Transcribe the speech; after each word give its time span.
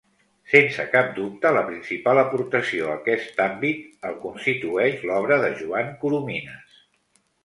Sense 0.51 0.83
cap 0.93 1.09
dubte 1.17 1.49
la 1.57 1.61
principal 1.65 2.21
aportació 2.21 2.87
a 2.87 2.95
aquest 3.01 3.41
àmbit 3.45 4.07
el 4.09 4.15
constitueix 4.23 5.05
l'obra 5.11 5.37
de 5.45 5.53
Joan 5.61 5.93
Coromines. 6.05 6.81